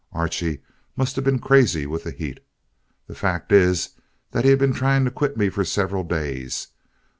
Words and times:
Archie 0.13 0.63
must 0.95 1.15
have 1.15 1.23
been 1.23 1.37
crazy 1.37 1.85
with 1.85 2.05
the 2.05 2.09
heat. 2.09 2.39
The 3.05 3.13
fact 3.13 3.51
is 3.51 3.89
that 4.31 4.43
he 4.43 4.49
had 4.49 4.57
been 4.57 4.73
trying 4.73 5.05
to 5.05 5.11
quit 5.11 5.37
me 5.37 5.47
for 5.51 5.63
several 5.63 6.03
days. 6.03 6.69